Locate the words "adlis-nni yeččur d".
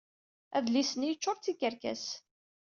0.57-1.41